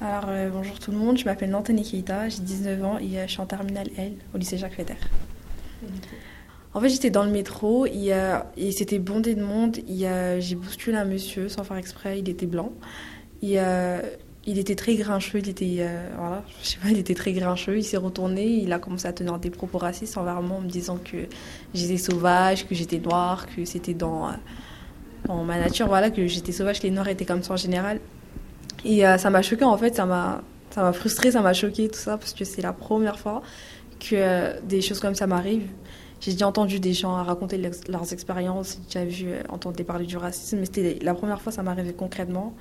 [0.00, 3.26] Alors, euh, bonjour tout le monde, je m'appelle Nantane Keita, j'ai 19 ans et euh,
[3.26, 4.96] je suis en terminale L au lycée Jacques Fédère.
[6.72, 8.38] En fait, j'étais dans le métro et, euh,
[8.70, 9.78] c'était bondé de monde.
[9.88, 12.70] J'ai bousculé un monsieur sans faire exprès, il était blanc.
[13.42, 14.00] Euh,
[14.46, 15.84] il était très grincheux, il était,
[16.16, 17.78] voilà, je sais pas, il était très grincheux.
[17.78, 20.68] Il s'est retourné, il a commencé à tenir des propos racistes envers moi en me
[20.68, 21.26] disant que
[21.74, 24.30] j'étais sauvage, que j'étais noire, que c'était dans,
[25.24, 27.98] dans ma nature, voilà, que j'étais sauvage, que les noirs étaient comme ça en général.
[28.84, 31.98] Et euh, ça m'a choqué en fait, ça m'a ça frustré, ça m'a choqué tout
[31.98, 33.42] ça parce que c'est la première fois
[33.98, 35.70] que euh, des choses comme ça m'arrivent.
[36.20, 40.16] J'ai déjà entendu des gens raconter leurs, expériences, j'ai déjà vu euh, entendre parler du
[40.16, 42.54] racisme, mais c'était la première fois que ça m'arrivait concrètement.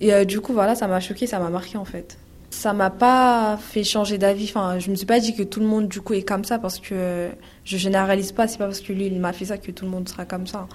[0.00, 2.18] Et du coup voilà, ça m'a choqué, ça m'a marqué en fait.
[2.50, 4.46] Ça m'a pas fait changer d'avis.
[4.48, 6.58] Enfin, je me suis pas dit que tout le monde du coup est comme ça
[6.58, 7.28] parce que
[7.64, 8.48] je généralise pas.
[8.48, 10.48] C'est pas parce que lui il m'a fait ça que tout le monde sera comme
[10.48, 10.66] ça.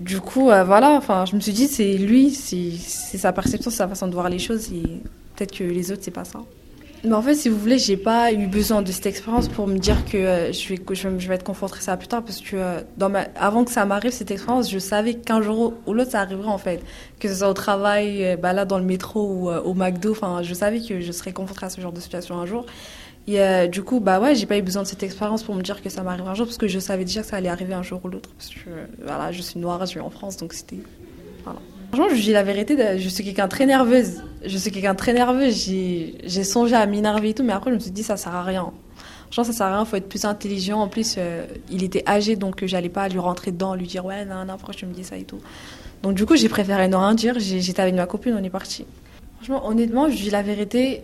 [0.00, 3.86] Du coup, euh, voilà, enfin, je me suis dit, c'est lui, c'est sa perception, sa
[3.86, 4.82] façon de voir les choses, et
[5.36, 6.40] peut-être que les autres, c'est pas ça.
[7.02, 9.78] Mais en fait, si vous voulez, j'ai pas eu besoin de cette expérience pour me
[9.78, 10.68] dire que euh, je,
[11.08, 14.30] vais, être confrontée à ça plus tard, parce que euh, avant que ça m'arrive, cette
[14.30, 16.82] expérience, je savais qu'un jour ou l'autre, ça arriverait en fait.
[17.18, 20.42] Que ce soit au travail, euh, bah, là, dans le métro ou au McDo, enfin,
[20.42, 22.66] je savais que je serais confrontée à ce genre de situation un jour.
[23.26, 25.82] Et du coup, bah ouais, j'ai pas eu besoin de cette expérience pour me dire
[25.82, 27.82] que ça m'arriverait un jour, parce que je savais déjà que ça allait arriver un
[27.82, 28.30] jour ou l'autre.
[28.36, 28.70] Parce que,
[29.04, 30.80] voilà, je suis noire, je vis en France, donc c'était.
[31.44, 31.60] Voilà.
[31.92, 34.22] Franchement, je dis la vérité, je suis quelqu'un très nerveuse.
[34.44, 35.50] Je suis quelqu'un très nerveux.
[35.50, 38.44] J'ai songé à m'énerver et tout, mais après, je me suis dit, ça sert à
[38.44, 38.70] rien.
[39.32, 40.80] Franchement, ça sert à rien, faut être plus intelligent.
[40.80, 44.04] En plus, euh, il était âgé, donc euh, j'allais pas lui rentrer dedans, lui dire,
[44.04, 45.40] ouais, non, non, pourquoi tu me dis ça et tout.
[46.02, 47.34] Donc, du coup, j'ai préféré ne rien dire.
[47.38, 48.86] J'étais avec ma copine, on est parti.
[49.36, 51.02] Franchement, honnêtement, je dis la vérité.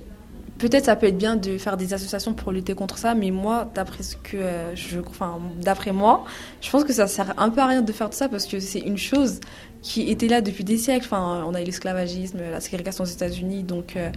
[0.58, 3.70] Peut-être ça peut être bien de faire des associations pour lutter contre ça, mais moi,
[3.74, 6.24] d'après ce que euh, je, enfin, d'après moi,
[6.62, 8.58] je pense que ça sert un peu à rien de faire tout ça parce que
[8.58, 9.40] c'est une chose
[9.82, 11.04] qui était là depuis des siècles.
[11.04, 14.10] Enfin, on a eu l'esclavagisme, la ségrégation aux États-Unis, donc euh,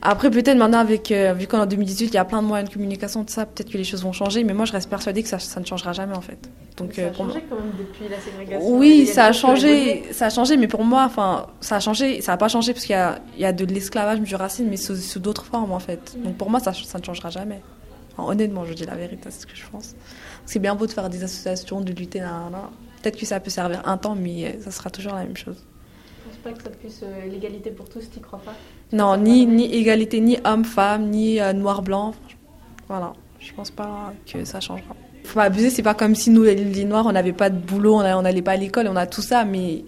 [0.00, 2.74] après peut-être maintenant avec euh, vu qu'en 2018 il y a plein de moyens de
[2.74, 5.28] communication tout ça, peut-être que les choses vont changer, mais moi je reste persuadée que
[5.28, 6.48] ça, ça ne changera jamais en fait.
[6.76, 8.76] Donc ça euh, a moi- changé quand même depuis la ségrégation.
[8.78, 12.32] oui, ça a changé, ça a changé, mais pour moi, enfin, ça a changé, ça
[12.32, 12.96] n'a pas changé parce qu'il
[13.38, 16.16] y y a de l'esclavage, du racisme, mais sous, sous d'autres formes en fait.
[16.22, 17.62] Donc pour moi, ça, ça ne changera jamais.
[18.12, 19.94] Enfin, honnêtement, je dis la vérité, c'est ce que je pense.
[20.44, 22.20] C'est bien beau de faire des associations, de lutter,
[23.02, 25.56] peut-être que ça peut servir un temps, mais euh, ça sera toujours la même chose.
[26.24, 28.54] Je pense pas que ça puisse euh, l'égalité pour tous, t'y crois pas?
[28.92, 32.14] Non, ni, ni égalité, ni homme-femme, ni euh, noir-blanc.
[32.88, 33.12] Voilà,
[33.46, 34.94] je pense pas que ça changera.
[35.24, 37.96] Faut pas abuser, c'est pas comme si nous, les, noirs, on n'avait pas de boulot,
[37.96, 39.84] on n'allait pas à l'école, on a tout ça, mais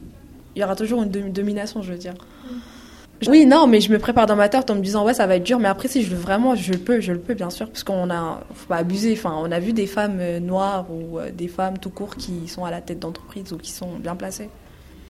[0.54, 2.14] il y aura toujours une dom- domination, je veux dire.
[3.26, 5.36] Oui, non, mais je me prépare dans ma tête en me disant, ouais, ça va
[5.36, 7.50] être dur, mais après, si je veux vraiment, je le peux, je le peux, bien
[7.50, 10.86] sûr, parce qu'on a, faut pas abuser, enfin, on a vu des femmes euh, noires
[10.88, 13.96] ou euh, des femmes tout court qui sont à la tête d'entreprise ou qui sont
[13.98, 14.50] bien placées.